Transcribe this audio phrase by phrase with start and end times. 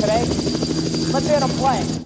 [0.00, 0.24] today.
[1.12, 1.97] Let's hear them play.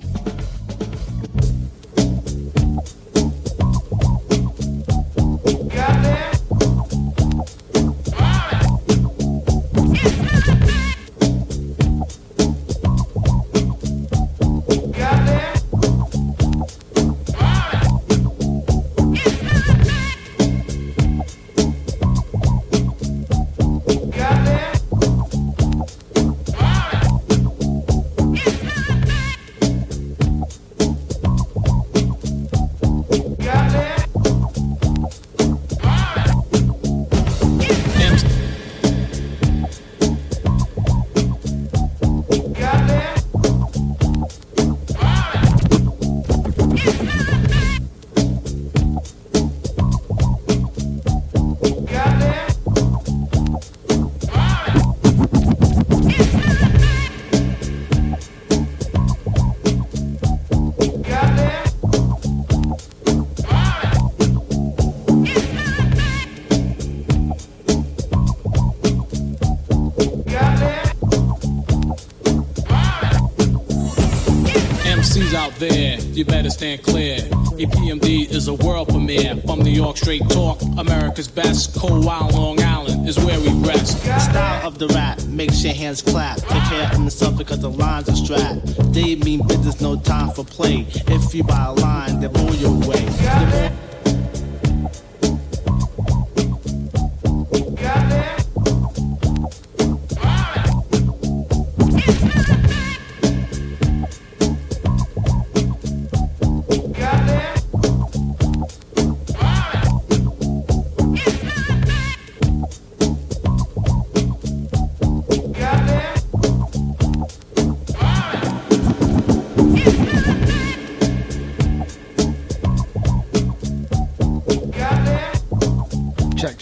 [76.63, 77.17] Stand clear.
[77.59, 79.35] EPMD is a world premiere.
[79.47, 81.75] From New York, straight talk, America's best.
[81.75, 84.05] Cold Wild Long Island is where we rest.
[84.05, 86.37] The style of the rap makes your hands clap.
[86.37, 88.95] Take care of yourself because the lines are strapped.
[88.95, 90.87] They mean business, no time for play.
[91.09, 93.72] If you buy a line, they'll blow your way.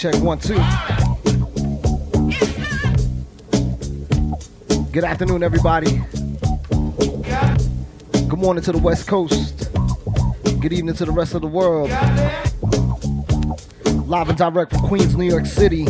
[0.00, 0.54] Check one, two.
[4.92, 6.00] Good afternoon, everybody.
[8.10, 9.70] Good morning to the West Coast.
[10.58, 11.90] Good evening to the rest of the world.
[14.08, 15.86] Live and direct from Queens, New York City.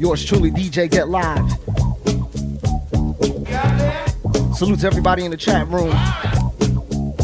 [0.00, 1.48] Yours truly, DJ Get Live.
[4.56, 5.92] Salute to everybody in the chat room.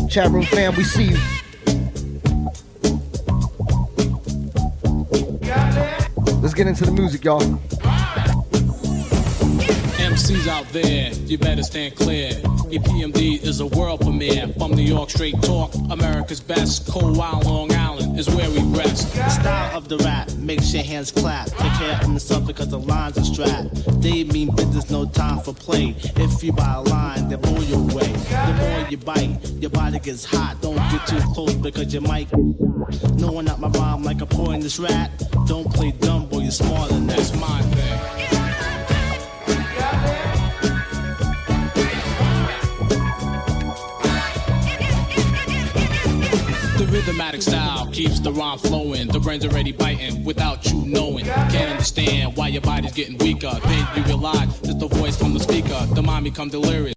[0.09, 1.35] Chat room fam, we see you.
[6.54, 7.40] Get into the music, y'all.
[10.06, 12.30] MCs out there, you better stand clear.
[12.70, 14.46] EPMD is a world premiere.
[14.56, 16.86] From New York, straight talk, America's best.
[16.86, 19.12] Cold Wild Long Island is where we rest.
[19.16, 21.48] The style of the rap makes your hands clap.
[21.48, 24.00] Take care of yourself because the lines are strapped.
[24.00, 25.96] They mean business, no time for play.
[25.98, 28.06] If you buy a line, they blow your way.
[28.06, 30.62] The more you bite, your body gets hot.
[30.62, 33.18] Don't get too close because you might get shot.
[33.18, 35.10] Knowing out my rhyme like a poisonous rat.
[35.48, 37.16] Don't play dumb, boy, you're smarter than that.
[37.16, 38.16] That's my thing.
[47.01, 49.09] Rhythmatic style keeps the rhyme flowing.
[49.09, 51.25] The brain's already biting without you knowing.
[51.25, 53.53] Can't understand why your body's getting weaker.
[53.65, 55.87] Then you realize it's the voice from the speaker.
[55.95, 56.96] The mind become delirious.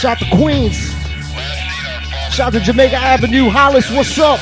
[0.00, 0.94] Shout to Queens.
[2.32, 3.50] Shout to Jamaica Avenue.
[3.50, 4.40] Hollis, what's up?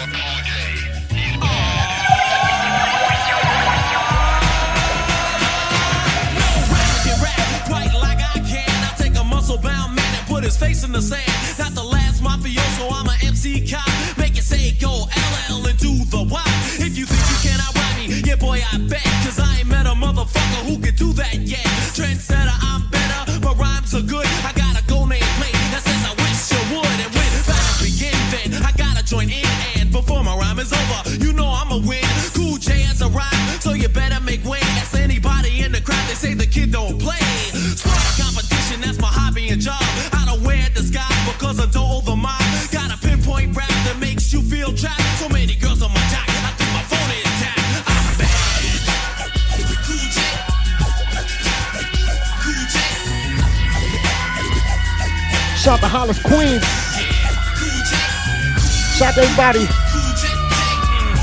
[58.98, 60.26] Cool J.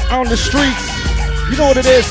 [0.10, 0.88] out on the streets.
[1.52, 2.08] You know what it is.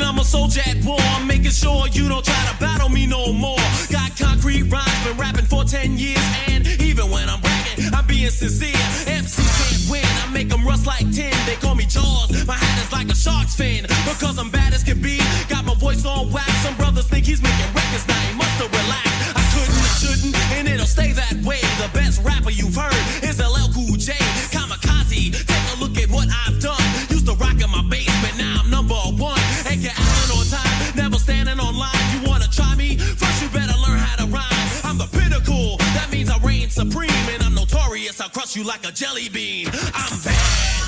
[0.00, 0.96] I'm a soldier at war.
[0.98, 3.56] I'm making sure you don't try to battle me no more.
[3.90, 8.30] Got concrete rhymes, been rapping for 10 years, and even when I'm bragging, I'm being
[8.30, 8.72] sincere.
[9.08, 11.32] MCs can't win, I make them rust like tin.
[11.46, 13.84] They call me Jaws, my hat is like a shark's fin.
[14.08, 15.18] Because I'm bad as can be,
[15.48, 16.50] got my voice on wax.
[16.64, 19.36] Some brothers think he's making records now, have relaxed.
[19.36, 21.60] I couldn't shouldn't, and it'll stay that way.
[21.80, 24.12] The best rapper you've heard is LL Cool J.
[24.52, 26.82] Kamikaze, take a look at what I've done.
[27.08, 29.40] Used to rock in my basement, now I'm number one.
[29.66, 32.06] And get Allen on time, never standing on line.
[32.14, 32.96] You wanna try me?
[32.98, 34.68] First you better learn how to rhyme.
[34.84, 37.26] I'm the pinnacle, that means I reign supreme.
[37.32, 39.68] And I'm notorious, I'll crush you like a jelly bean.
[39.94, 40.82] I'm bad.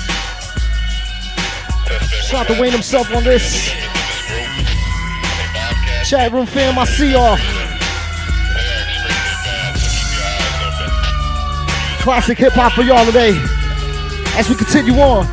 [2.25, 3.69] Shout to Wayne himself on this.
[6.07, 7.35] Chat room fam, I see y'all.
[12.03, 13.33] Classic hip hop for y'all today.
[14.37, 15.25] As we continue on.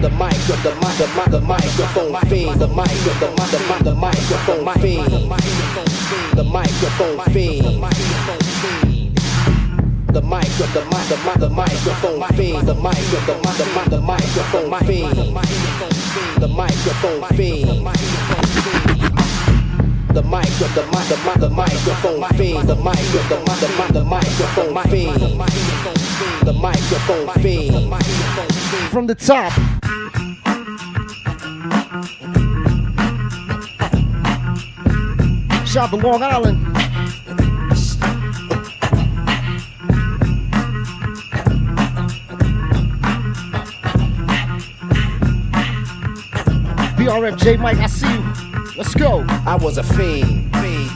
[0.00, 2.60] The mic, the mic, the mic, the microphone fiend.
[2.60, 3.36] The microphone
[4.78, 5.10] fiend.
[6.36, 8.85] The microphone fiend.
[10.16, 12.66] The mic, the mic, the mic, the microphone fiend.
[12.66, 15.12] The mic, the mic, the mic, the microphone fiend.
[16.40, 17.68] The microphone fiend.
[20.14, 22.66] The mic, the mic, the mic, the microphone fiend.
[22.66, 25.20] The mic, the mic, the mic, the microphone fiend.
[26.46, 27.92] The microphone fiend.
[28.90, 29.52] From the top.
[35.66, 36.75] Shout to Long Island.
[47.06, 48.74] BRF J Mike, I see you.
[48.76, 49.24] Let's go.
[49.46, 50.50] I was a fiend.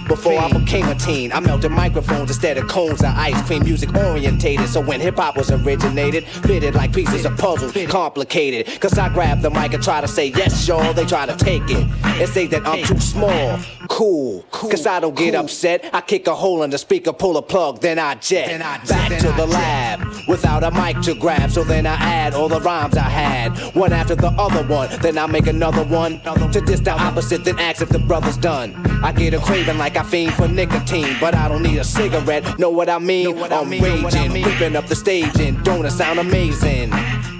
[0.09, 3.63] Before I became a teen, I melted microphones instead of cones of ice cream.
[3.63, 8.81] Music orientated, so when hip hop was originated, fitted like pieces of puzzles, complicated.
[8.81, 10.93] Cause I grab the mic and try to say yes, y'all.
[10.93, 13.61] They try to take it and say that I'm too small.
[14.01, 15.91] Cool, cause I don't get upset.
[15.93, 18.59] I kick a hole in the speaker, pull a plug, then I jet.
[18.59, 21.51] Back to the lab without a mic to grab.
[21.51, 24.89] So then I add all the rhymes I had, one after the other one.
[25.03, 28.75] Then I make another one to diss the opposite, then ask if the brother's done.
[29.05, 32.59] I get a craving like I fiend for nicotine, but I don't need a cigarette.
[32.59, 33.37] Know what I mean?
[33.37, 36.91] I'm raging, whipping up the stage, and don't it sound amazing?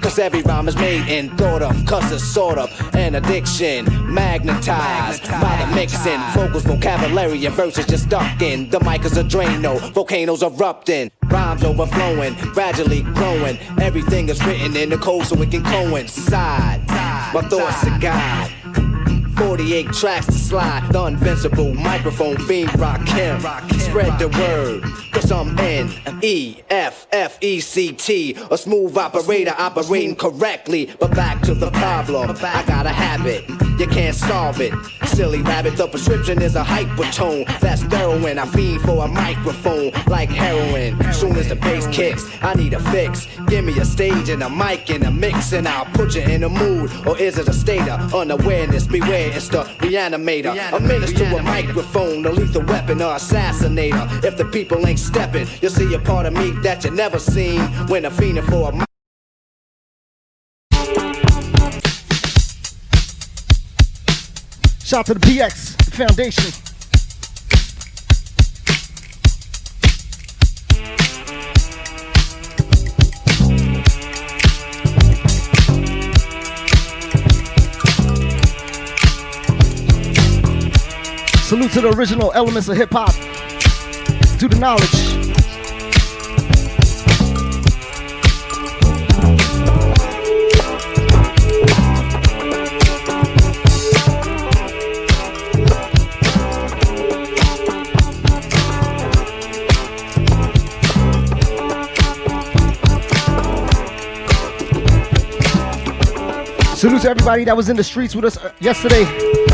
[0.01, 3.85] Cause every rhyme is made and thought of, cause it's sort of an addiction.
[4.13, 8.69] Magnetized by the mixing, vocals, vocabulary, and verses just stuck in.
[8.69, 13.57] The mic is a Drano, volcanoes erupting, rhymes overflowing, gradually growing.
[13.79, 16.85] Everything is written in the code so it can coincide.
[16.87, 18.60] My thoughts to God.
[19.41, 20.87] 48 tracks to slide.
[20.91, 23.41] The invincible microphone fiend Rakim.
[23.79, 24.83] Spread the word.
[25.11, 28.37] Cause I'm N E F F E C T.
[28.51, 30.91] A smooth operator operating correctly.
[30.99, 32.29] But back to the problem.
[32.41, 33.49] I got a habit.
[33.79, 34.73] You can't solve it.
[35.07, 37.45] Silly rabbit, the prescription is a hypertone.
[37.59, 37.81] That's
[38.11, 38.37] heroin.
[38.37, 41.01] I fiend for a microphone like heroin.
[41.13, 43.27] Soon as the bass kicks, I need a fix.
[43.47, 46.43] Give me a stage and a mic and a mix, and I'll put you in
[46.43, 46.91] a mood.
[47.05, 48.87] Or is it a state of unawareness?
[48.87, 50.53] Beware, it's the reanimator.
[50.73, 54.23] A menace to a microphone, a lethal weapon or assassinator.
[54.23, 57.61] If the people ain't stepping, you'll see a part of me that you never seen
[57.87, 58.85] when I'm fiending for a.
[64.83, 66.70] Shout to the PX Foundation.
[81.73, 83.13] to the original elements of hip hop,
[84.37, 84.89] to the knowledge.
[106.75, 109.50] Salute to everybody that was in the streets with us uh, yesterday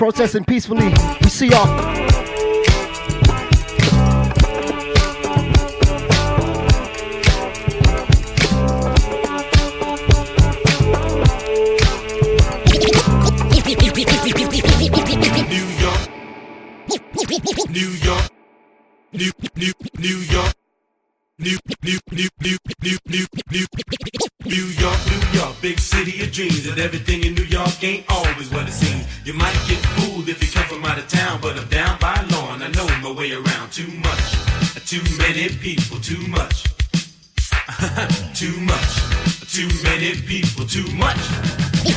[0.00, 0.88] protesting peacefully.
[1.22, 2.09] We see y'all.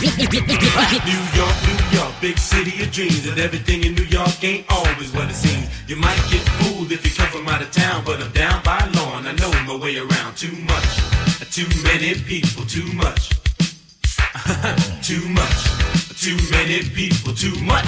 [0.04, 5.14] New York, New York, big city of dreams, and everything in New York ain't always
[5.14, 5.70] what it seems.
[5.88, 8.80] You might get fooled if you come from out of town, but I'm down by
[8.96, 10.36] law and I know my way around.
[10.36, 10.92] Too much,
[11.56, 13.30] too many people, too much,
[15.08, 15.60] too much,
[16.20, 17.88] too many people, too much.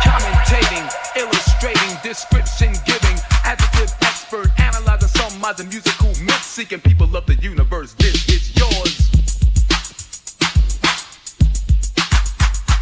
[0.00, 2.72] Commentating, illustrating, description
[5.40, 7.94] the musical myth seeking people of the universe.
[7.94, 9.10] This is yours.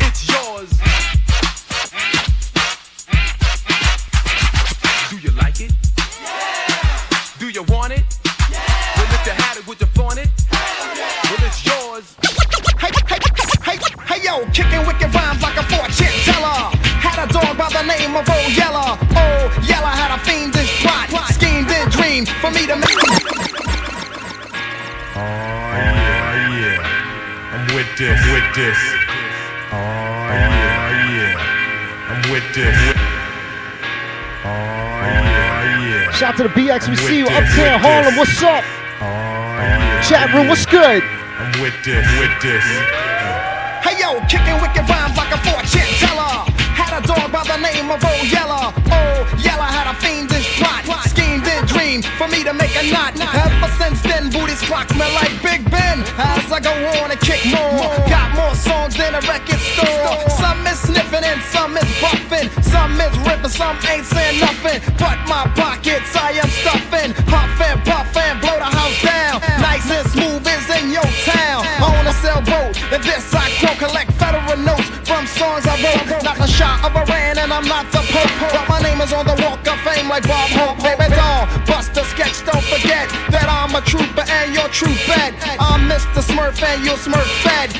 [0.01, 0.69] It's yours.
[5.09, 5.73] Do you like it?
[6.21, 7.39] Yeah.
[7.39, 8.05] Do you want it?
[8.51, 8.61] Yeah.
[8.97, 10.29] Well, if you had it, would you flaunt it?
[10.53, 10.59] Yeah.
[11.25, 12.17] Well, it's yours.
[12.79, 13.19] Hey, hey,
[13.65, 16.77] hey, hey, yo, kicking wicked rhymes like a fortune teller.
[17.01, 18.99] Had a dog by the name of Old Yeller.
[19.17, 20.38] Old Yeller had a plot
[22.25, 22.89] dream for me to make.
[25.15, 25.21] Oh
[25.79, 27.55] yeah, yeah.
[27.55, 28.79] I'm with this, with this.
[29.71, 29.77] Oh
[30.31, 32.11] yeah, yeah.
[32.11, 32.77] I'm with this.
[34.45, 34.51] Oh
[35.87, 36.11] yeah.
[36.13, 38.17] Shout to the BX, we see you uptown Harlem.
[38.17, 38.65] What's up?
[39.01, 40.03] Oh yeah.
[40.03, 41.03] Chat room, what's good?
[41.03, 42.65] I'm with this, with this.
[43.85, 46.47] Hey yo, kicking wicked rhymes like a fortune teller.
[46.75, 48.73] Had a dog by the name of Old Yeller.
[48.75, 48.88] Old Yeller
[52.19, 53.15] for me to make a knot.
[53.15, 56.03] Ever since then, booties clock me like Big Ben.
[56.19, 60.19] As I go on and kick more, got more songs than a record store.
[60.43, 62.51] Some is sniffing and some is buffing.
[62.65, 64.83] Some is ripping, some ain't saying nothing.
[64.99, 67.15] But my pockets I am stuffing.
[67.31, 67.58] Huff
[76.49, 78.33] shot of Iran, and I'm not the Pope.
[78.53, 80.81] But my name is on the walk of fame like Bob Hope.
[80.81, 85.37] Baby doll, Buster Sketch, don't forget that I'm a trooper and you're true bet.
[85.61, 86.25] I'm Mr.
[86.25, 87.71] Smurf and you're Smurf fed.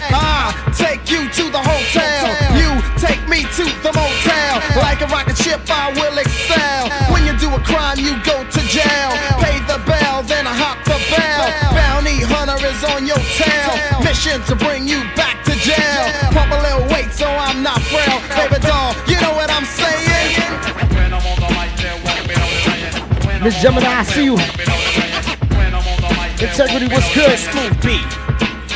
[0.77, 2.29] Take you to the hotel.
[2.55, 2.71] You
[3.01, 4.55] take me to the motel.
[4.77, 6.93] Like a rocket ship, I will excel.
[7.11, 9.11] When you do a crime, you go to jail.
[9.43, 11.49] Pay the bell, then I hop the bell.
[11.73, 13.73] Bounty hunter is on your tail.
[14.05, 16.05] Mission to bring you back to jail.
[16.31, 18.21] Pump a little weight so I'm not frail.
[18.37, 18.58] Baby
[23.49, 24.37] Miss Gemini, I see you.
[26.37, 27.33] Integrity was good.
[27.41, 28.05] Smooth beat.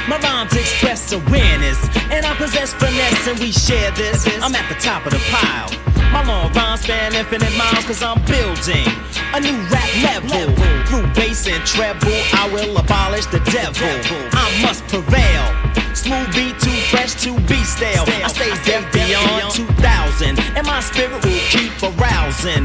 [0.09, 1.77] My rhymes express awareness,
[2.09, 4.25] and I possess finesse, and we share this.
[4.41, 5.69] I'm at the top of the pile.
[6.09, 8.89] My long rhymes span infinite miles, cause I'm building
[9.37, 10.57] a new rap level.
[10.89, 13.93] Through bass and treble, I will abolish the devil.
[14.33, 15.45] I must prevail.
[15.93, 18.09] Smooth beat, too fresh to be stale.
[18.09, 22.65] I stay deaf beyond 2000, and my spirit will keep arousing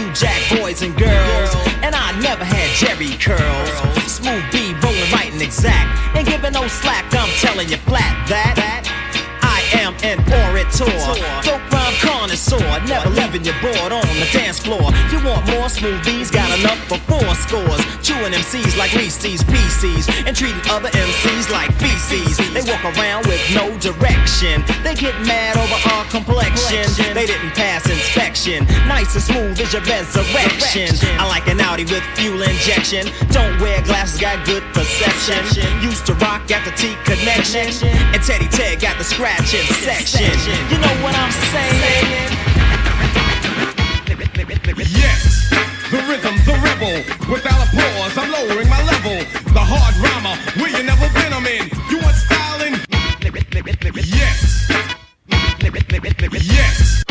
[0.00, 1.50] new jack boys and girls.
[1.82, 3.70] And I never had Jerry curls.
[4.10, 7.04] Smooth B, rolling right and exact, and giving no slack.
[7.12, 8.84] I'm telling you flat that
[9.42, 11.49] I am an orator.
[13.30, 14.90] Dope rhyme connoisseur, never leaving your board on the dance floor.
[15.10, 16.32] You want more smoothies?
[16.32, 17.80] Got enough for four scores.
[18.02, 22.38] Chewing MCs like Reese's Pieces, and treating other MCs like feces.
[22.52, 24.64] They walk around with no direction.
[24.82, 27.14] They get mad over our complexion.
[27.14, 28.66] They didn't pass inspection.
[28.88, 30.90] Nice and smooth is your resurrection.
[31.18, 33.06] I like an Audi with fuel injection.
[33.30, 35.44] Don't wear glasses, got good perception.
[35.82, 37.68] Used to rock at the T connection.
[38.14, 40.30] And Teddy Ted got the scratching section.
[40.70, 42.49] You know what I'm saying?
[45.90, 46.96] The rhythm, the rebel.
[47.30, 49.18] Without applause, I'm lowering my level.
[49.52, 51.66] The hard rhymer, where you never been, I'm in.
[51.90, 52.74] You want styling?
[54.06, 54.70] Yes.
[56.42, 57.04] Yes.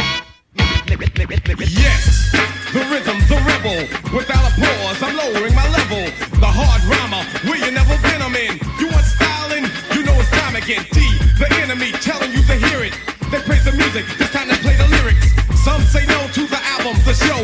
[1.69, 2.31] Yes,
[2.73, 3.79] the rhythm, the rebel.
[4.15, 6.03] Without applause, I'm lowering my level.
[6.39, 8.59] The hard rhymer, where you never been, I'm in.
[8.79, 9.65] You want styling?
[9.95, 10.85] You know it's time again.
[10.91, 10.99] D,
[11.37, 12.93] the enemy, telling you to hear it.
[13.31, 15.33] They praise the music, it's time to play the lyrics.
[15.63, 17.41] Some say no to the album, the show,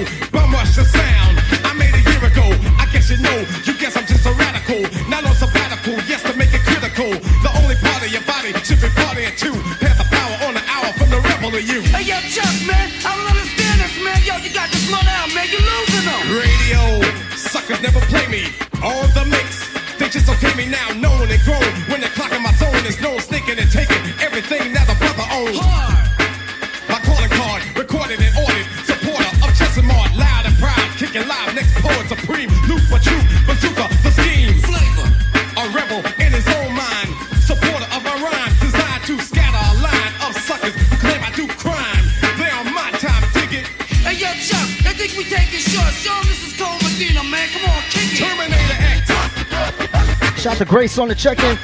[50.55, 51.57] Shout to Grace on the check-in.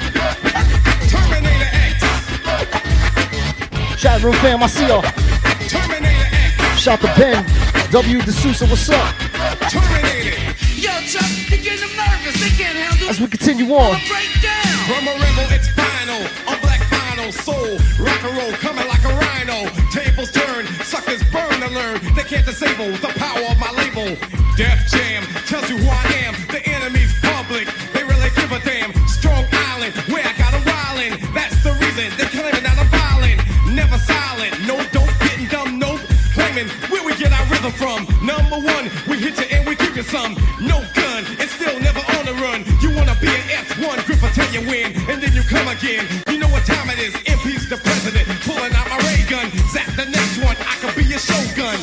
[3.96, 5.00] Chat room fam, I see y'all.
[6.76, 7.42] Shout to Ben.
[7.90, 8.20] W.
[8.20, 9.14] D'Souza, what's up?
[13.08, 13.98] As we continue on.
[17.30, 19.70] Soul, rock and roll, coming like a rhino.
[19.90, 21.98] Tables turn, suckers burn to learn.
[22.14, 24.16] They can't disable the power of my label.
[24.54, 25.88] Jam tells you who
[40.02, 40.66] you and we give you some.
[40.66, 42.64] No gun, it's still never on the run.
[42.80, 46.06] You wanna be an S1, grip tell you win, and then you come again.
[46.28, 47.14] You know what time it is.
[47.26, 49.50] Impeach the president, pulling out my ray gun.
[49.70, 51.78] Zap the next one, I could be your shogun.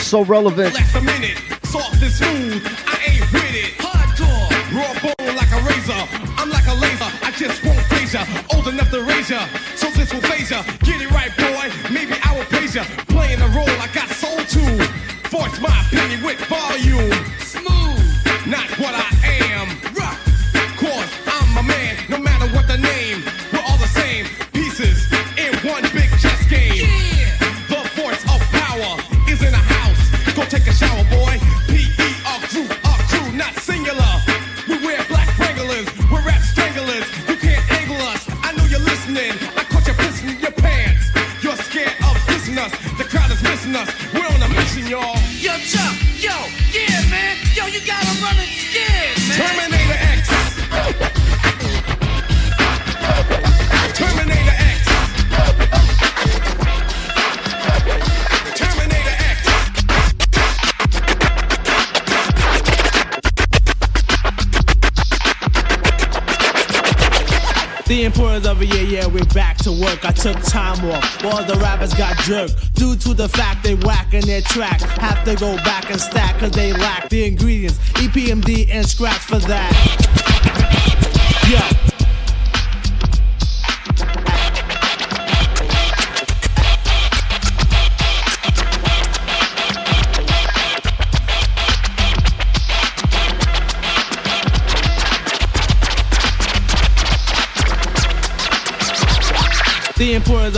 [0.00, 0.74] So relevant.
[0.74, 3.72] Last a minute, soft and smooth, I ain't with it.
[3.78, 6.02] Hardcore, raw bone like a razor.
[6.36, 8.24] I'm like a laser, I just won't phase ya.
[67.92, 70.02] The importance of it, yeah, yeah, we're back to work.
[70.02, 72.74] I took time off, all the rappers got jerked.
[72.74, 74.80] Due to the fact they whacking their track.
[74.80, 77.78] Have to go back and stack, cause they lack the ingredients.
[78.00, 80.31] EPMD and scratch for that.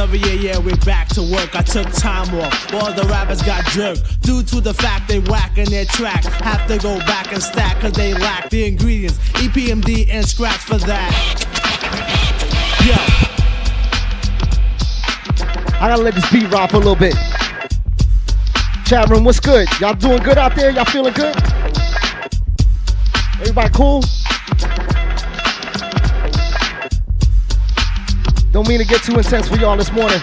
[0.04, 1.56] Of it, yeah, yeah, we're back to work.
[1.56, 4.20] I took time off, all the rappers got jerked.
[4.20, 6.24] Due to the fact they whacking their track.
[6.24, 9.16] Have to go back and stack, cause they lack the ingredients.
[9.32, 11.10] EPMD and scratch for that.
[12.84, 13.00] Yeah.
[15.80, 17.14] I gotta let this beat rock for a little bit.
[18.84, 19.66] Chat room, what's good?
[19.80, 20.70] Y'all doing good out there?
[20.70, 21.34] Y'all feeling good?
[23.40, 24.02] Everybody cool?
[28.54, 30.20] Don't mean to get too intense for y'all this morning.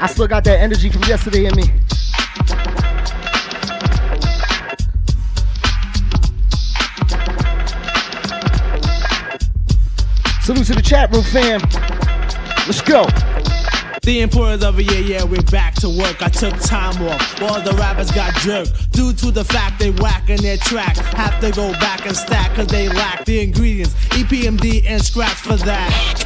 [0.00, 1.64] I still got that energy from yesterday in me.
[10.40, 11.60] Salute to the chat room fam.
[12.66, 13.04] Let's go.
[14.06, 16.22] The importance of it, yeah, yeah, we're back to work.
[16.22, 18.92] I took time off, all the rappers got jerked.
[18.92, 20.96] Due to the fact they whacking their track.
[20.96, 23.94] Have to go back and stack, cause they lack the ingredients.
[24.10, 26.25] EPMD and scratch for that.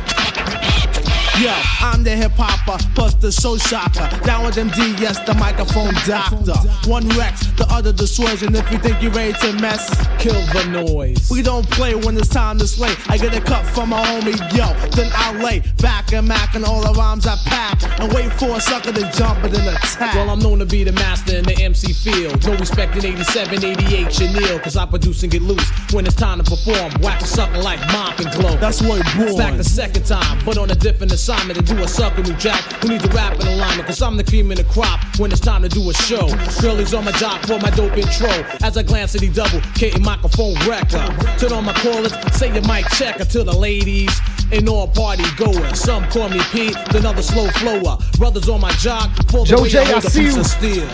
[1.39, 4.09] Yo, I'm the hip hopper, plus the show shocker.
[4.25, 6.53] Down with MD, yes, the microphone doctor.
[6.91, 8.55] One Rex, the other dissuasion.
[8.55, 9.89] If you think you're ready to mess,
[10.19, 11.31] kill the noise.
[11.31, 12.95] We don't play when it's time to slay.
[13.09, 14.69] I get a cut from my homie, yo.
[14.91, 18.01] Then I lay back and mac and all the rhymes I pack.
[18.01, 20.15] And wait for a sucker to jump and then attack.
[20.15, 22.45] Well, I'm known to be the master in the MC field.
[22.47, 25.71] No respect in 87, 88, Chanel, cause I produce and get loose.
[25.93, 28.57] When it's time to perform, whack a sucker like mop and glow.
[28.57, 29.37] That's where it born.
[29.37, 32.89] Back the second time, but on a different assignment to do a new jack who
[32.89, 33.87] needs a rap in alignment.
[33.87, 36.29] Cause I'm the cream in the crop when it's time to do a show.
[36.63, 38.31] Girlies on my job for my dope intro.
[38.63, 41.05] As I glance at the double, K microphone wrecker.
[41.37, 44.19] Turn on my callers, say your mic checker to the ladies
[44.51, 45.79] and all party goers.
[45.79, 47.99] Some call me Pete, then other slow flower.
[48.17, 50.43] Brothers on my jock for the Joe way J, I hold see you.
[50.43, 50.89] steel.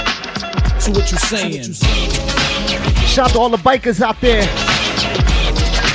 [0.81, 1.73] So what you saying?
[3.07, 4.43] Shout out to all the bikers out there.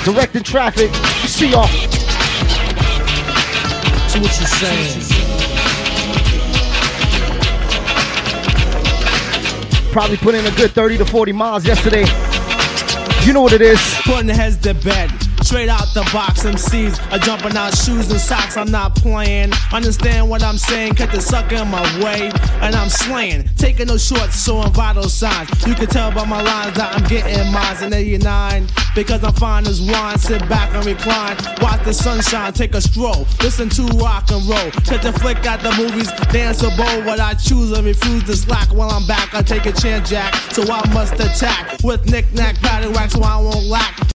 [0.05, 0.89] Directing traffic.
[1.21, 1.90] You see y'all.
[4.12, 5.02] So what you're saying?
[9.93, 12.04] Probably put in a good 30 to 40 miles yesterday.
[13.26, 13.80] You know what it is.
[14.04, 15.30] Putting heads to bed.
[15.43, 18.58] Straight out the box, MCs are jumping out shoes and socks.
[18.58, 19.51] I'm not playing.
[19.73, 20.95] Understand what I'm saying?
[20.95, 23.49] Cut the sucker in my way, and I'm slaying.
[23.58, 25.49] Taking no shorts, showing vital signs.
[25.65, 28.67] You can tell by my lines that I'm getting mines in 89.
[28.93, 30.17] Because I'm fine as wine.
[30.19, 31.38] Sit back and recline.
[31.62, 33.25] Watch the sunshine, take a stroll.
[33.41, 34.71] Listen to rock and roll.
[34.86, 37.04] Catch a flick at the movies, dance a bowl.
[37.04, 39.34] What I choose and refuse to slack while I'm back.
[39.34, 40.34] I take a chance, Jack.
[40.54, 44.12] So I must attack with knick-knack, paddywhack, so I won't lack.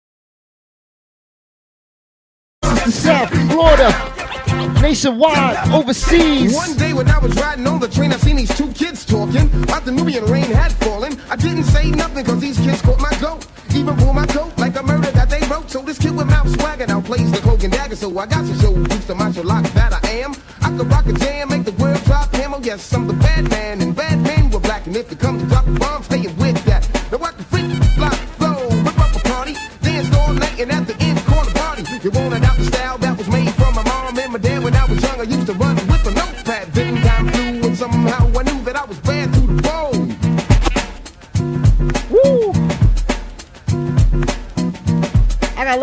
[2.86, 6.54] The South, Florida, nationwide, overseas.
[6.54, 9.50] One day when I was riding on the train, I seen these two kids talking.
[9.64, 11.20] About the Nubian rain had fallen.
[11.28, 13.44] I didn't say nothing cause these kids caught my goat.
[13.74, 15.68] Even pulled my coat like a murder that they wrote.
[15.68, 17.96] So this kid with mouth swagger now plays the cloak and dagger.
[17.96, 20.36] So I got to show Dukes the macho lock that I am.
[20.62, 22.54] I could rock a jam, make the world drop him.
[22.54, 24.86] Oh yes, I'm the bad man, and bad men were black.
[24.86, 26.35] And if it comes to drop bombs, staying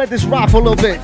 [0.09, 0.99] this rock a little bit.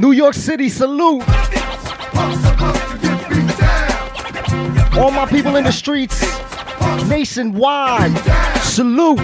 [0.00, 1.22] New York City, salute.
[4.96, 6.20] All my people in the streets,
[7.08, 8.12] nationwide,
[8.78, 9.18] salute.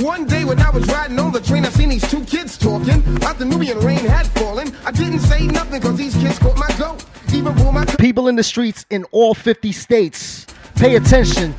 [0.00, 3.02] One day when I was riding on the train, I seen these two kids talking.
[3.24, 4.72] Out the Nubian rain had fallen.
[4.84, 7.04] I didn't say nothing cause these kids caught my goat.
[7.34, 11.52] Even my People in the streets in all 50 states, pay attention.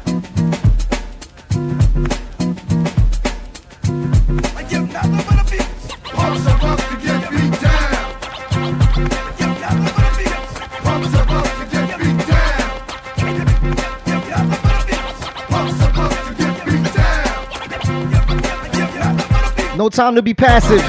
[19.80, 20.84] No time to be passive.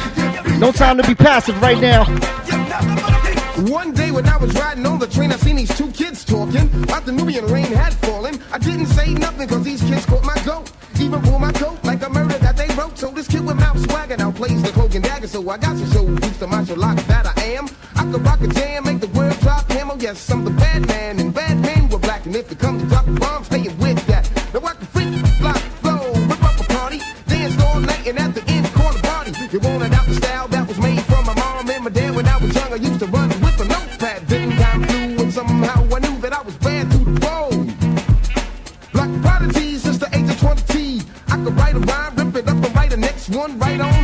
[0.59, 2.07] No time to be passive right now.
[3.71, 6.69] One day when I was riding on the train, I seen these two kids talking.
[6.91, 8.43] Out the Nubian rain had fallen.
[8.51, 10.73] I didn't say nothing cause these kids caught my goat.
[10.99, 12.99] Even pulled my coat like a murder that they wrote.
[12.99, 15.29] So this kid with mouth swagger now plays the cloak and dagger.
[15.29, 17.69] So I got to show who's the macho lock that I am.
[17.95, 19.71] I could rock a jam, make the world drop.
[19.71, 22.25] Oh yes, I'm the bad man, and bad men were black.
[22.25, 23.80] And if it comes to drop bombs, staying with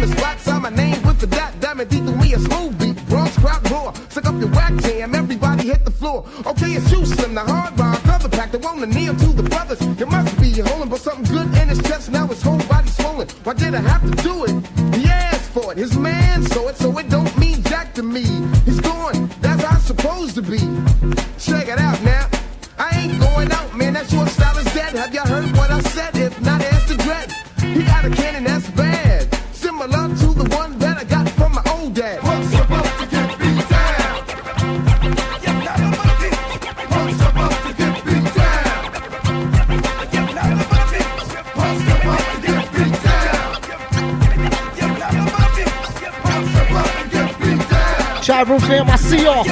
[0.07, 0.41] the spot.
[0.41, 1.53] Sign my name with the dot.
[1.61, 3.09] Damn it, through me a smooth beat.
[3.09, 3.93] Bronx crowd roar.
[4.09, 6.27] Stick up your whack jam, everybody hit the floor.
[6.47, 8.53] Okay, it's you, Slim, the hard rhyme, cover pack.
[8.53, 9.81] The one to kneel to the brothers.
[9.99, 12.11] You must be holding, but something good in his chest.
[12.11, 13.29] Now his whole body swollen.
[13.45, 14.97] Why did I have to do it?
[14.97, 15.79] He asked for it.
[15.79, 18.25] His man saw it, so it don't mean jack to me.
[18.65, 19.31] He's gone.
[19.41, 21.16] That's how it's supposed to be.
[48.47, 49.45] Viral fam, I see y'all.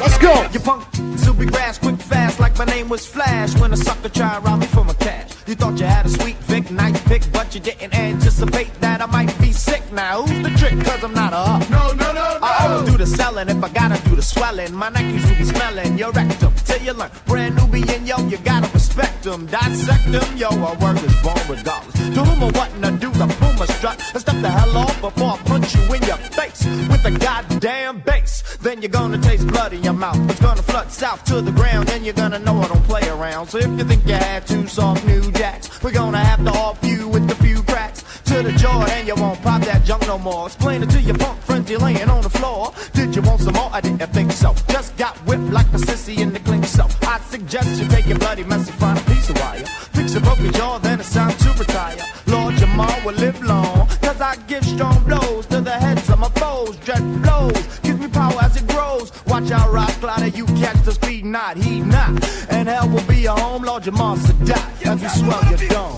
[0.00, 0.48] Let's go.
[0.52, 0.82] You punk
[1.18, 3.54] Zuby grass, quick fast, like my name was Flash.
[3.60, 5.32] When a sucker tried rob me for my cash.
[5.46, 9.06] You thought you had a sweet Vic night pick, but you didn't anticipate that I
[9.06, 9.82] might be sick.
[9.92, 10.82] Now who's the trick?
[10.82, 11.70] Cause I'm not a up.
[11.70, 12.38] No, no, no, no.
[12.42, 14.74] I always do the selling if I gotta do the swelling.
[14.74, 17.10] My Nikes will be smelling your rectum till you learn.
[17.26, 20.48] Brand new being yo, you gotta respect them, dissect them, yo.
[20.48, 21.94] A word is born regardless.
[22.14, 24.00] To whom or what and do the puma strut.
[24.14, 28.00] And step the hell off before I punch you in your face with a goddamn
[28.78, 30.18] then you're gonna taste blood in your mouth.
[30.30, 33.48] It's gonna flood south to the ground, Then you're gonna know I don't play around.
[33.48, 36.78] So if you think you had two soft new jacks, we're gonna have to off
[36.82, 40.16] you with a few cracks to the jaw, and you won't pop that junk no
[40.18, 40.46] more.
[40.46, 42.72] Explain it to your punk friends, you're laying on the floor.
[42.92, 43.70] Did you want some more?
[43.72, 44.54] I didn't think so.
[44.68, 48.18] Just got whipped like a sissy in the clink, so I suggest you take your
[48.18, 49.66] bloody mess and find a piece of wire.
[49.96, 51.98] Fix a broken jaw, then it's time to retire.
[52.28, 55.27] Lord your mom will live long, cause I give strong blows.
[59.48, 62.10] y'all rock clotter, you catch the speed, not heat, not.
[62.50, 64.72] And hell will be your home, Lord, your monster die.
[64.80, 65.97] If you swell your dome.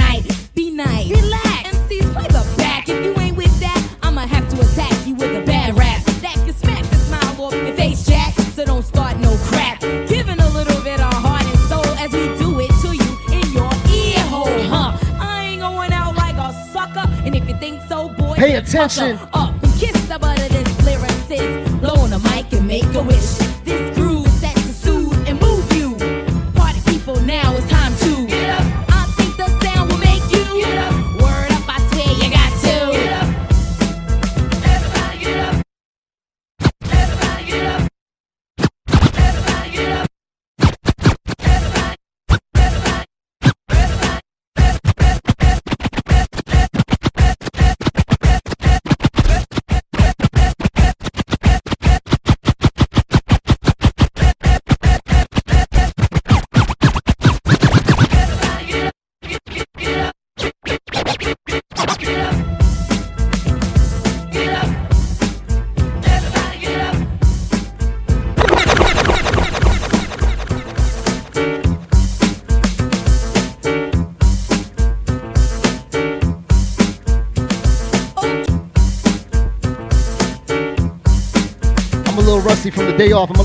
[18.73, 19.50] attention.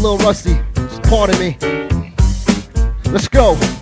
[0.06, 0.56] little rusty.
[0.74, 1.56] Just pardon me.
[3.10, 3.75] Let's go.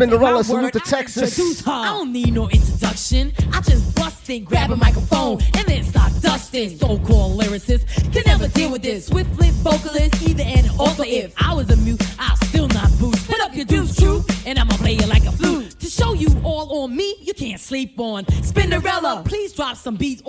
[0.00, 1.66] Cinderella, salute to Texas.
[1.66, 3.32] I don't need no introduction.
[3.52, 6.78] I just bust in, grab a microphone, and then start dusting.
[6.78, 9.08] So called lyricists can never deal with this.
[9.08, 13.28] Swift lip vocalist, either and also if I was a mute, I'll still not boost.
[13.28, 15.78] Put up your dudes, true, and I'ma play you like a flute.
[15.80, 18.24] To show you all on me, you can't sleep on.
[18.24, 20.22] Spinderella, please drop some beats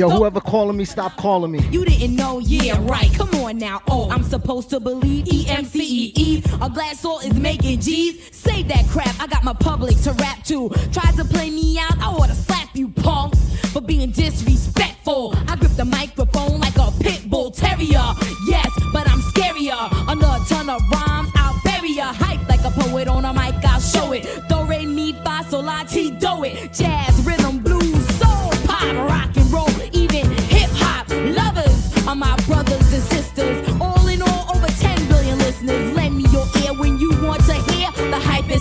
[0.00, 1.58] Yo, whoever calling me, stop calling me.
[1.70, 3.12] You didn't know, yeah, right.
[3.18, 3.82] Come on now.
[3.86, 6.64] Oh, I'm supposed to believe E EMCEE.
[6.64, 8.34] A glass soul is making G's.
[8.34, 9.14] Save that crap.
[9.20, 10.70] I got my public to rap to.
[10.90, 13.36] Tried to play me out, I wanna slap you, punk,
[13.74, 15.34] for being disrespectful.
[15.48, 18.06] I grip the microphone like a pit bull terrier.
[18.48, 20.08] Yes, but I'm scarier.
[20.08, 22.14] Under a ton of rhymes, I'll bury ya.
[22.14, 24.24] Hype like a poet on a mic, I'll show it.
[24.48, 26.72] Do re mi fa sol la ti do it.
[26.72, 27.09] Jazz,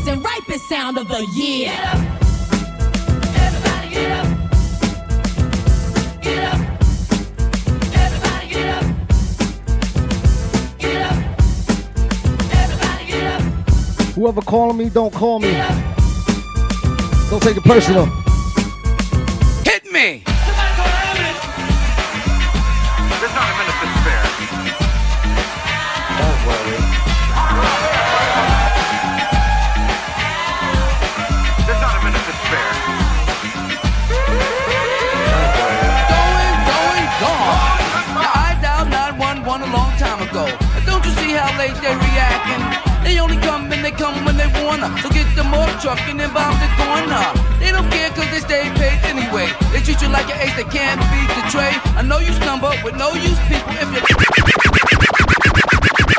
[0.10, 1.72] and ripest sound of the year.
[3.46, 4.28] Everybody get up.
[6.22, 6.60] Get up.
[7.94, 8.86] Everybody get up.
[10.80, 11.18] Get up.
[12.52, 13.42] Everybody get up.
[14.16, 15.52] Whoever calling me, don't call me.
[17.30, 18.19] Don't take it personal.
[44.70, 44.90] Wanna.
[45.02, 47.26] So get the more truck and then bomb the corner.
[47.58, 49.50] They don't care cause they stay paid anyway.
[49.74, 51.74] They treat you like an ace that can't beat the tray.
[51.98, 54.02] I know you stumble with no use people if you.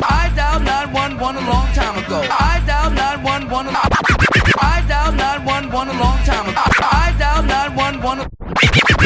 [0.03, 2.19] I dialed 911 a long time ago.
[2.27, 3.81] I dialed 911 a
[4.59, 6.59] I dialed 911 a long time ago.
[6.59, 8.41] I dialed 911 a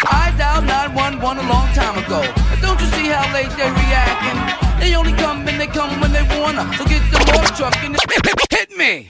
[0.09, 2.21] I dialed 911 a long time ago.
[2.49, 4.39] And Don't you see how late they're reacting?
[4.81, 6.65] They only come and they come when they wanna.
[6.77, 8.44] So get the more truck and hit
[8.85, 9.07] me.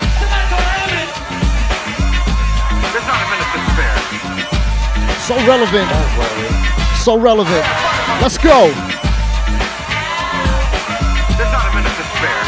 [2.94, 3.98] There's not a minute to spare.
[5.20, 5.90] So relevant.
[7.04, 7.66] So relevant.
[8.24, 8.72] Let's go.
[11.36, 12.44] There's not a minute to spare.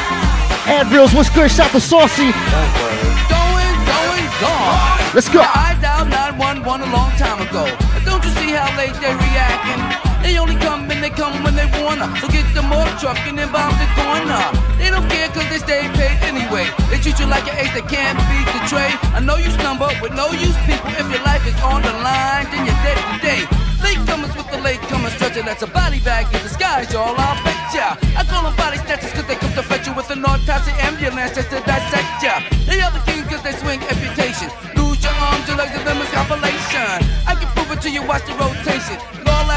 [0.71, 1.51] Admirals, what's good?
[1.51, 2.31] Shout to Saucy.
[2.31, 4.99] Going, going, gone.
[5.13, 5.41] Let's go.
[5.43, 7.65] I dialed 911 a long time ago.
[7.95, 10.06] And Don't you see how late they're reacting?
[10.27, 12.11] They only come and they come when they wanna.
[12.19, 14.43] So get the more truck and then bomb the corner.
[14.75, 16.67] They don't care cause they stay paid anyway.
[16.91, 18.91] They treat you like an ace that can't beat the tray.
[19.15, 20.91] I know you stumble with no use people.
[20.99, 23.47] If your life is on the line, then you're dead today.
[23.79, 27.15] Latecomers with the latecomers stretcher that's a body bag in disguise, y'all.
[27.15, 27.95] I'll bet ya.
[28.19, 31.39] I call them body snatchers cause they come to fetch you with an autopsy ambulance
[31.39, 32.43] just to dissect ya.
[32.67, 34.51] They are the kings cause they swing amputation.
[34.75, 36.99] Lose your arms, your legs, and them is compilation.
[37.23, 38.99] I can prove it to you, watch the rotation.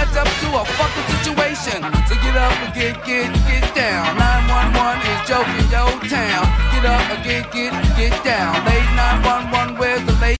[0.00, 1.82] Adds up to a fucking situation.
[2.08, 4.16] So get up and get, get, get down.
[4.16, 6.48] 911 is joking your town.
[6.72, 8.64] Get up and get, get, get down.
[8.64, 10.38] Late 911, where's the late?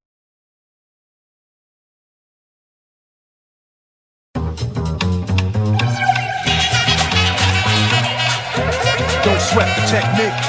[9.23, 10.41] Don't sweat the technique.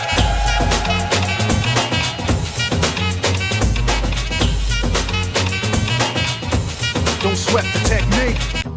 [7.21, 8.70] Don't sweat the technique.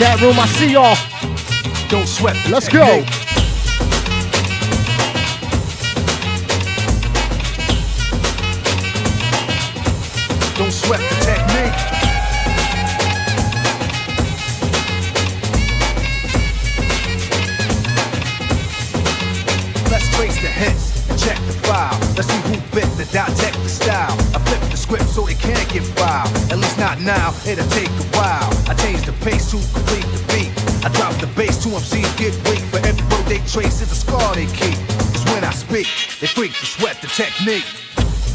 [0.00, 0.96] Chat room, I see y'all.
[1.90, 3.04] Don't sweat Let's go.
[10.56, 11.76] Don't sweat the technique.
[19.90, 21.92] Let's trace the hits and check the file.
[22.16, 24.12] Let's see who bit the dissect the style.
[24.34, 26.34] I flip the script so they can't get filed.
[26.50, 28.59] At least not now, it'll take a while.
[28.90, 30.50] Change the pace to complete the beat.
[30.84, 32.58] I drop the bass to MCs get weak.
[32.74, 34.74] For every road they trace is a scar they keep.
[35.14, 35.86] Cause when I speak,
[36.18, 37.62] they freak to sweat the technique.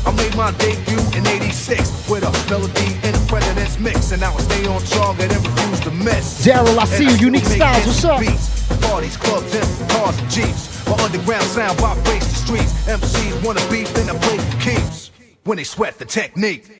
[0.07, 4.13] I made my debut in 86 with a melody and a president's mix.
[4.13, 6.47] And I stay on target and refuse to miss.
[6.47, 7.27] Daryl, I see And you.
[7.35, 8.21] Unique styles, what's up?
[8.21, 8.47] beats.
[8.87, 10.87] Parties, clubs, and cars and jeeps.
[10.87, 12.71] My underground sound vibrates the streets.
[12.87, 15.11] MCs wanna beef, then I play for keeps.
[15.43, 16.79] When they sweat the technique.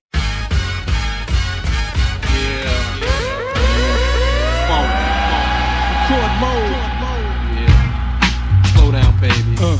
[9.59, 9.77] Uh.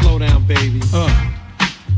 [0.00, 0.80] Slow down, baby.
[0.92, 1.30] Uh.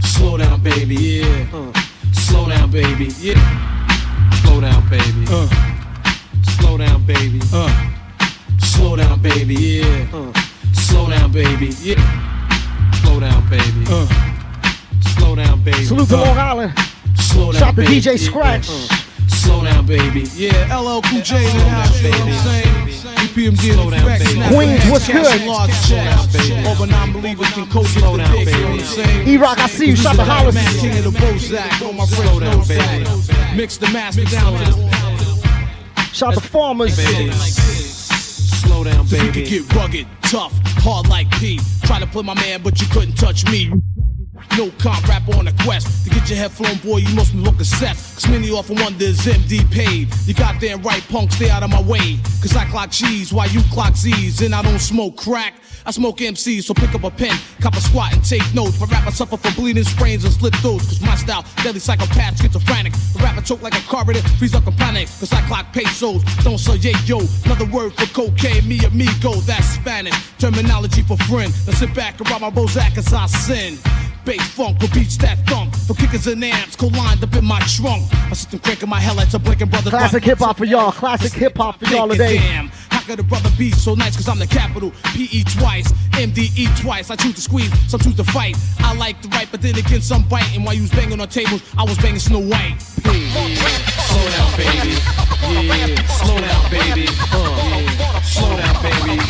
[0.03, 0.95] Slow down, baby.
[0.97, 1.47] Yeah.
[1.53, 1.73] Uh.
[2.13, 3.09] Slow down, baby.
[3.21, 3.41] Yeah.
[4.43, 5.25] Slow down, baby.
[5.29, 5.49] Uh.
[6.59, 7.41] Slow down, baby.
[7.53, 7.91] Uh.
[8.61, 9.55] Slow down, baby.
[9.55, 10.07] Yeah.
[10.13, 10.33] Uh.
[10.75, 11.69] Slow down, baby.
[11.83, 12.03] Yeah.
[13.03, 13.85] Slow down, baby.
[13.89, 14.07] Uh.
[15.17, 15.85] Slow down, baby.
[15.85, 16.25] Salute to Uh.
[16.25, 16.73] Long Island.
[17.17, 17.83] Slow down, Shout to.
[17.83, 18.69] DJ Scratch.
[19.29, 20.25] Slow down, baby.
[20.35, 22.89] Yeah, LL Cool J in the house, you know what I'm saying?
[23.19, 24.55] EPMD in effect.
[24.55, 25.27] Queens, what's good?
[25.27, 26.51] and large checks.
[26.67, 28.51] All but non-believers can coach it the baby.
[28.51, 29.29] you know what I'm saying?
[29.29, 29.97] E-Rock, I see you.
[29.97, 30.81] Shout out to Hollis.
[30.81, 33.57] King of the Bozak, on my fresh nose sack.
[33.57, 36.97] Mix the master down to the Shout out to Farmers.
[36.97, 39.27] Slow down, baby.
[39.27, 40.53] You could get rugged, tough,
[40.83, 41.61] hard like P.
[41.83, 43.73] Try to play my man, but you couldn't touch me.
[44.59, 46.03] No comp rap on a quest.
[46.03, 47.95] To get your head flown, boy, you must be looking set.
[47.95, 50.09] Cause many often wonder is MD paid.
[50.27, 52.19] You goddamn right, punk, stay out of my way.
[52.43, 54.43] Cause I clock cheese while you clock Z's.
[54.43, 55.55] And I don't smoke crack.
[55.87, 58.77] I smoke MCs, so pick up a pen, cop a squat and take notes.
[58.79, 60.89] But rapper suffer from bleeding sprains and slit throats.
[60.89, 62.95] Cause my style, deadly psychopath, schizophrenic.
[63.15, 65.07] The rapper choke like a carburetor, freeze up a panic.
[65.21, 67.21] Cause I clock pesos, don't say yeah yo.
[67.45, 70.15] Another word for cocaine, me amigo, that's Spanish.
[70.39, 71.55] Terminology for friend.
[71.65, 73.79] Now sit back and rob my Bozak as I sin.
[74.25, 75.75] Bass funk with beats that thump.
[75.75, 78.05] For kickers and amps, co-lined up in my trunk.
[78.13, 79.91] I sit and cranking my headlights, I'm blinking brothers.
[79.91, 80.93] Classic hip hop for y'all.
[80.93, 82.37] Classic hip hop for y'all today.
[82.37, 84.17] Damn, how could a brother be so nice?
[84.17, 84.93] Cause I'm the capital.
[85.15, 87.11] PE twice, MDE twice.
[87.11, 88.57] I choose to squeeze, some choose to fight.
[88.81, 90.55] I like to write, but then again, some bite.
[90.55, 92.81] And while you was banging on tables, I was banging Snow White.
[92.81, 94.99] Slow down, baby.
[95.49, 97.09] Yeah, slow down, baby.
[97.33, 97.88] Uh,
[98.23, 99.21] slow down, baby.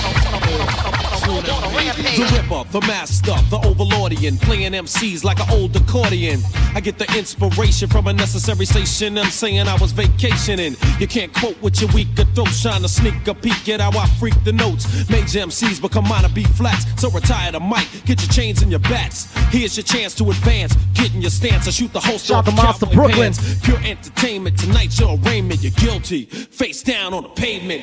[1.19, 2.03] Slow down, baby.
[2.17, 6.41] The ripper, the master, the overlordian, playing MCs like an old accordion.
[6.75, 9.19] I get the inspiration from a necessary station.
[9.19, 10.77] I'm saying I was vacationing.
[10.99, 14.07] You can't quote with your weaker throat, trying to sneak a peek at how I
[14.19, 14.87] freak the notes.
[15.09, 18.81] Major MCs become minor B flats, so retire the mic, get your chains and your
[18.81, 19.33] bats.
[19.51, 22.55] Here's your chance to advance, get in your stance, and shoot the host Shout off
[22.55, 23.33] to Monster Brooklyn.
[23.33, 23.61] pants.
[23.63, 26.25] Pure entertainment tonight, your arraignment, you're guilty.
[26.27, 27.83] Face down on the pavement.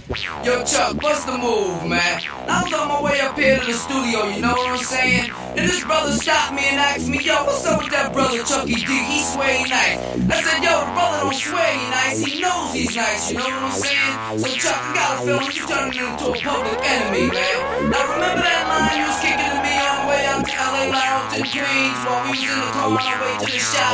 [0.41, 2.17] Yo, Chuck, what's the move, man?
[2.49, 5.29] I was on my way up here to the studio, you know what I'm saying?
[5.53, 8.81] And this brother stopped me and asked me, yo, what's up with that brother Chucky
[8.81, 8.89] D?
[8.89, 10.01] He sway nice.
[10.01, 12.25] I said, yo, the brother don't sway nice.
[12.25, 14.41] He knows he's nice, you know what I'm saying?
[14.41, 17.57] So, Chuck, I got a feeling you turning into a public enemy, man.
[17.93, 20.83] Now, remember that line you was kicking to me on the way out to LA
[20.89, 23.93] Lounge in Queens while we was in the car on our way to the shop?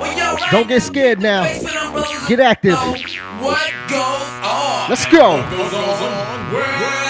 [0.00, 1.44] Well, yo, right Don't get scared now.
[2.28, 2.80] Get active.
[3.44, 3.60] what
[3.92, 4.88] goes on?
[4.88, 5.42] Let's go.
[5.82, 7.01] Put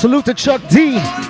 [0.00, 1.29] Salute to Chuck D.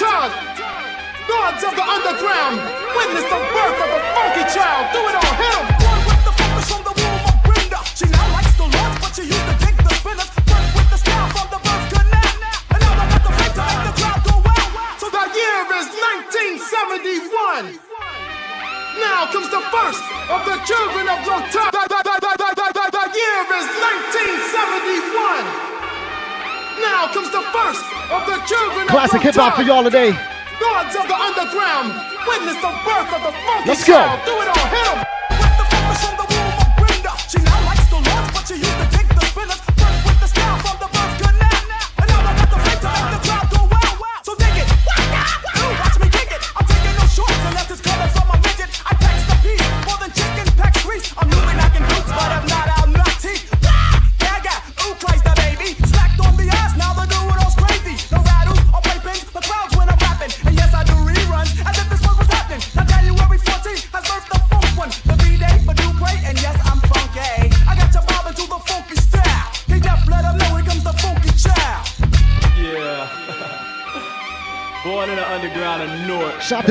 [19.69, 25.45] first of the children of The, the, the, the, the, the, the year is 1971.
[26.81, 30.11] Now comes the first of the children Classic hip hop for y'all today.
[30.57, 31.93] Gods of the underground,
[32.25, 33.93] witness the birth of the funky Let's go.
[33.93, 34.25] Child.
[34.25, 35.20] Do it.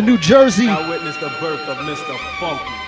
[0.00, 0.68] to New Jersey.
[0.68, 2.16] I witnessed the birth of Mr.
[2.38, 2.79] Funky.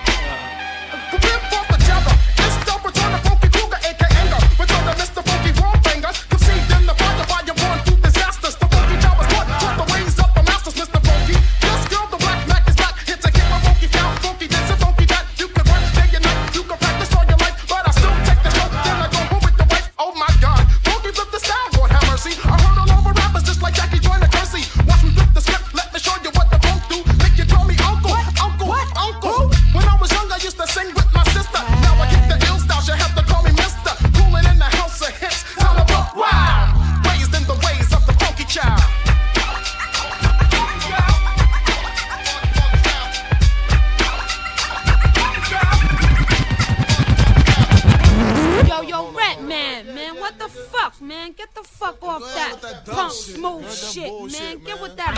[53.23, 54.57] Smooth shit, man.
[54.65, 55.15] Get with that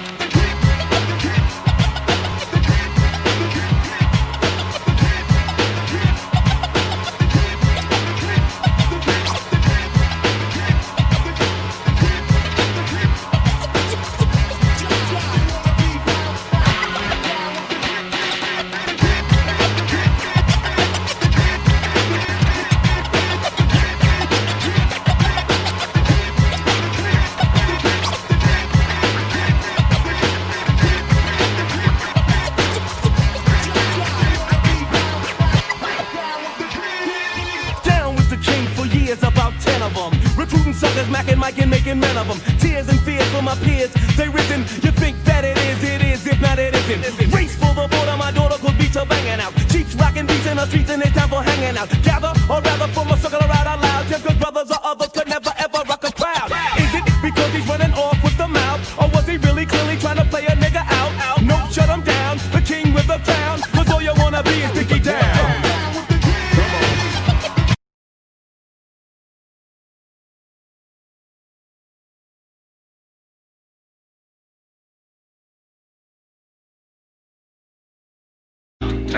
[0.00, 0.17] bullshit.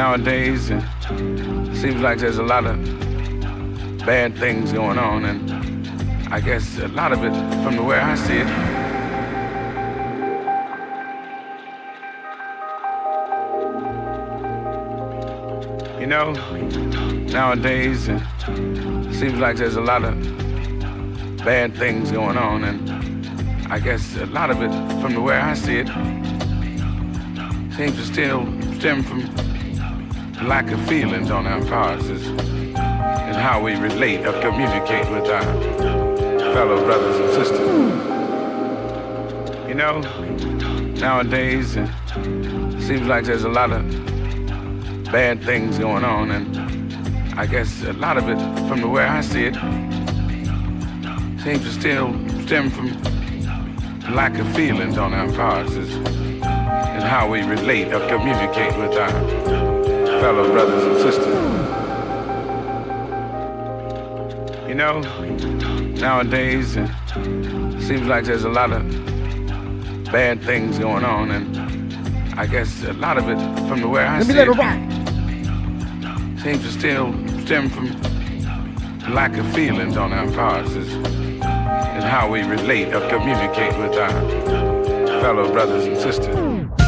[0.00, 0.82] Nowadays it
[1.76, 2.74] seems like there's a lot of
[4.06, 8.14] bad things going on, and I guess a lot of it, from the way I
[8.14, 8.50] see it,
[16.00, 16.32] you know,
[17.38, 18.22] nowadays it
[19.14, 20.14] seems like there's a lot of
[21.44, 24.72] bad things going on, and I guess a lot of it,
[25.02, 25.88] from the way I see it,
[27.76, 28.46] seems to still
[28.78, 29.50] stem from
[30.42, 35.42] lack of feelings on our parts is, is how we relate or communicate with our
[36.54, 37.68] fellow brothers and sisters.
[39.68, 40.00] You know,
[40.98, 41.88] nowadays it
[42.80, 43.84] seems like there's a lot of
[45.12, 48.38] bad things going on, and I guess a lot of it,
[48.68, 49.54] from the way I see it,
[51.42, 52.12] seems to still
[52.46, 52.90] stem from
[54.14, 59.69] lack of feelings on our parts is, is how we relate or communicate with our
[60.20, 61.34] fellow brothers and sisters.
[64.68, 65.00] You know,
[65.98, 66.90] nowadays it
[67.80, 68.82] seems like there's a lot of
[70.12, 74.18] bad things going on, and I guess a lot of it, from the way I
[74.18, 74.54] Let see it,
[76.42, 77.88] seems to still stem from
[79.14, 80.92] lack of feelings on our parts is
[82.04, 84.10] how we relate or communicate with our
[85.22, 86.79] fellow brothers and sisters.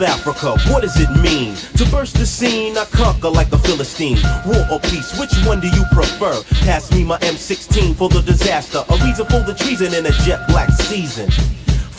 [0.00, 1.54] South Africa, what does it mean?
[1.76, 4.16] To burst the scene, I conquer like a Philistine.
[4.46, 6.42] War or peace, which one do you prefer?
[6.64, 10.48] Pass me my M16 for the disaster, a reason for the treason in a jet
[10.48, 11.28] black season.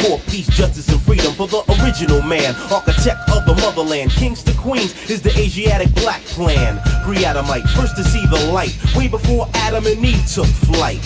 [0.02, 4.10] For peace, justice, and freedom for the original man, architect of the motherland.
[4.12, 6.82] Kings to queens is the Asiatic black plan.
[7.04, 11.02] Pre-Adamite, first to see the light, way before Adam and Eve took flight.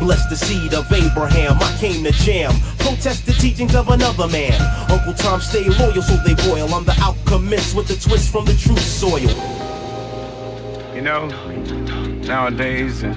[0.00, 2.52] Bless the seed of Abraham, I came to jam.
[2.78, 4.60] Protest the teachings of another man.
[4.90, 6.74] Uncle Tom stay loyal, so they boil.
[6.74, 9.30] I'm the alchemist with the twist from the true soil.
[10.92, 11.28] You know,
[12.26, 13.16] nowadays it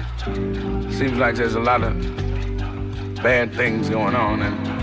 [0.94, 1.92] seems like there's a lot of
[3.16, 4.73] bad things going on, and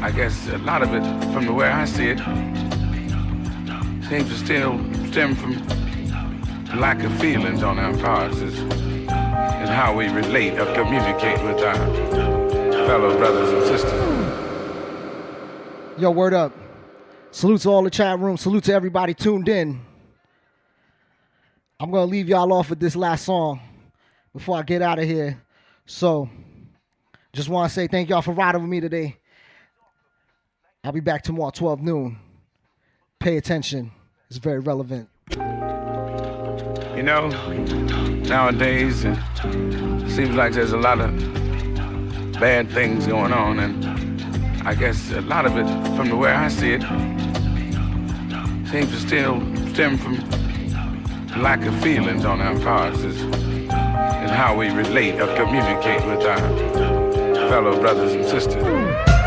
[0.00, 2.18] I guess a lot of it, from the way I see it,
[4.08, 4.78] seems to still
[5.08, 5.58] stem from
[6.78, 8.56] lack of feelings on our parts is
[9.68, 11.74] how we relate or communicate with our
[12.86, 14.00] fellow brothers and sisters.
[16.00, 16.52] Yo, word up.
[17.32, 18.36] Salute to all the chat room.
[18.36, 19.80] Salute to everybody tuned in.
[21.80, 23.60] I'm gonna leave y'all off with this last song
[24.32, 25.42] before I get out of here.
[25.86, 26.30] So,
[27.32, 29.17] just want to say thank y'all for riding with me today.
[30.84, 32.18] I'll be back tomorrow, 12 noon.
[33.18, 33.90] Pay attention.
[34.28, 35.08] It's very relevant.
[36.96, 37.28] You know,
[38.28, 39.18] nowadays it
[40.08, 41.10] seems like there's a lot of
[42.40, 43.84] bad things going on, and
[44.66, 45.66] I guess a lot of it,
[45.96, 46.82] from the way I see it,
[48.70, 49.40] seems to still
[49.72, 50.16] stem from
[51.42, 53.20] lack of feelings on our parts is
[54.30, 56.38] how we relate or communicate with our
[57.48, 59.17] fellow brothers and sisters.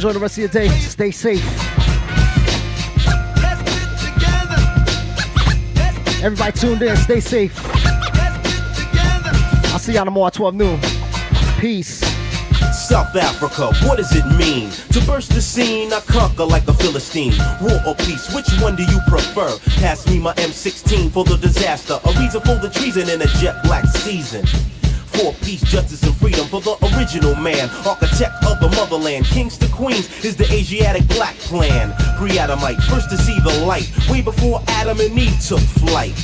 [0.00, 0.68] Enjoy the rest of your day.
[0.78, 1.44] Stay safe.
[6.22, 6.96] Everybody tuned in.
[6.96, 7.52] Stay safe.
[9.66, 10.80] I'll see y'all tomorrow at 12 noon.
[11.58, 11.98] Peace.
[12.72, 14.70] South Africa, what does it mean?
[14.92, 17.34] To burst the scene, I conquer like a Philistine.
[17.60, 19.58] War or peace, which one do you prefer?
[19.80, 23.62] Pass me my M16 for the disaster, a reason for the treason in a jet
[23.64, 24.46] black season.
[25.20, 29.26] For peace, justice, and freedom for the original man, architect of the motherland.
[29.26, 31.92] Kings to queens is the Asiatic black plan.
[32.16, 36.14] Pre-Adamite, first to see the light, way before Adam and Eve took flight.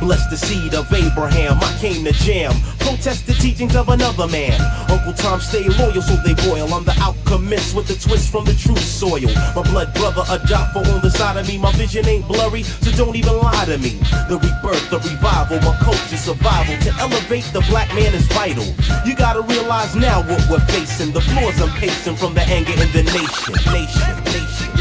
[0.00, 2.52] Bless the seed of Abraham, I came to jam.
[2.78, 4.60] Protest the teachings of another man.
[4.90, 6.72] Uncle Tom stay loyal, so they boil.
[6.72, 9.26] I'm the alchemist with the twist from the true soil.
[9.56, 10.38] My blood brother, a
[10.72, 11.58] for on the side of me.
[11.58, 13.98] My vision ain't blurry, so don't even lie to me.
[14.28, 16.76] The rebirth, the revival, my culture survival.
[16.86, 18.66] To elevate the black man is vital.
[19.04, 21.12] You gotta realize now what we're facing.
[21.12, 23.54] The floors I'm pacing from the anger in the nation.
[23.72, 24.75] Nation, nation.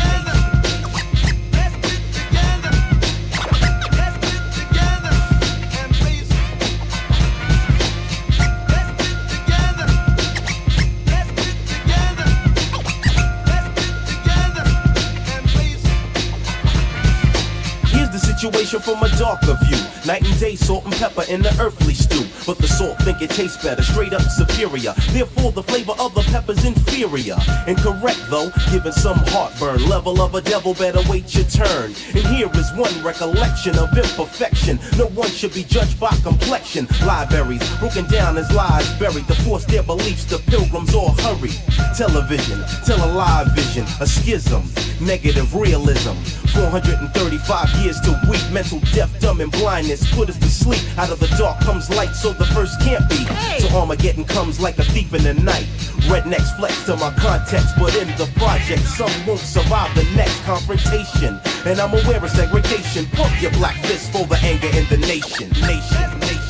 [18.46, 19.95] Situation from a darker view.
[20.06, 22.28] Night and day, salt and pepper in the earthly stew.
[22.46, 24.94] But the salt think it tastes better, straight up superior.
[25.10, 27.38] Therefore, the flavor of the pepper's inferior.
[27.66, 29.90] Incorrect though, giving some heartburn.
[29.90, 31.96] Level of a devil, better wait your turn.
[32.14, 34.78] And here is one recollection of imperfection.
[34.96, 36.88] No one should be judged by complexion.
[37.04, 39.26] Libraries broken down as lies buried.
[39.26, 41.50] To force their beliefs, the pilgrims all hurry.
[41.98, 44.62] Television, tell a live vision, a schism,
[45.02, 46.14] negative realism.
[46.54, 50.82] 435 years to weak mental death, dumb and blindness put us to sleep.
[50.98, 53.26] Out of the dark comes light, so the first can't be.
[53.60, 55.66] So Armageddon comes like a thief in the night.
[56.10, 61.40] Rednecks flex to my context, but in the project, some won't survive the next confrontation.
[61.66, 63.06] And I'm aware of segregation.
[63.08, 65.50] Pump your black fist for the anger in the nation.
[65.62, 66.45] Nation, nation.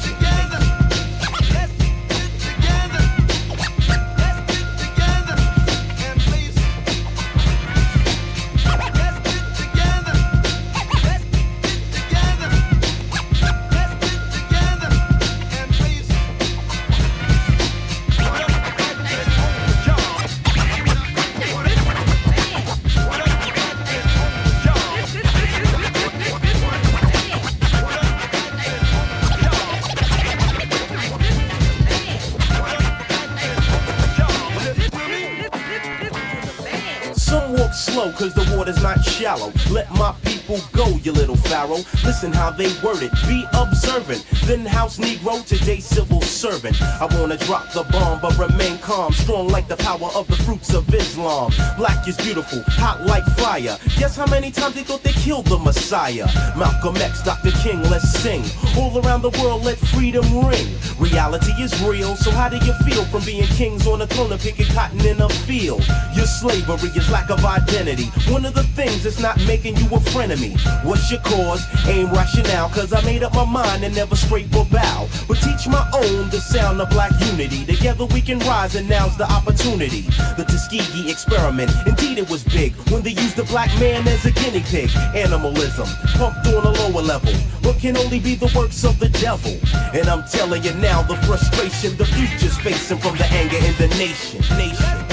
[39.16, 39.54] Shallow.
[39.72, 40.14] Let my
[40.46, 41.84] people go, you little pharaoh.
[42.04, 43.12] Listen how they word it.
[43.28, 44.26] Be observant.
[44.46, 46.80] Then house Negro, today civil servant.
[46.82, 49.12] I wanna drop the bomb but remain calm.
[49.14, 51.52] Strong like the power of the fruits of Islam.
[51.78, 53.78] Black is beautiful, hot like fire.
[53.98, 56.28] Guess how many times they thought they killed the Messiah?
[56.56, 57.52] Malcolm X, Dr.
[57.64, 58.44] King, let's sing.
[58.78, 60.68] All around the world, let freedom ring.
[61.00, 64.42] Reality is real, so how do you feel from being kings on a throne and
[64.42, 65.86] picking cotton in a field?
[66.14, 68.06] Your slavery is lack of identity.
[68.32, 70.56] One of the things that's not making you a friend me.
[70.84, 71.66] What's your cause?
[71.88, 75.08] Aim rationale, cause I made up my mind and never scrape or bow.
[75.28, 77.66] But teach my own the sound of black unity.
[77.66, 80.02] Together we can rise, and now's the opportunity.
[80.38, 84.32] The Tuskegee experiment, indeed it was big when they used the black man as a
[84.32, 84.92] guinea pig.
[85.16, 87.34] Animalism, pumped on a lower level,
[87.64, 89.58] but can only be the works of the devil.
[89.94, 93.96] And I'm telling you now, the frustration the future's facing from the anger in the.
[93.98, 95.06] Nation, nation.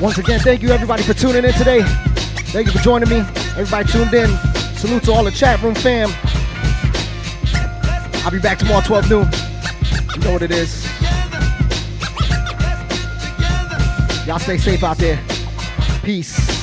[0.00, 1.82] Once again, thank you everybody for tuning in today.
[2.52, 3.43] Thank you for joining me.
[3.56, 4.30] Everybody tuned in.
[4.76, 6.08] Salute to all the chat room fam.
[8.24, 9.28] I'll be back tomorrow 12 noon.
[10.16, 10.84] You know what it is.
[14.26, 15.20] Y'all stay safe out there.
[16.02, 16.53] Peace.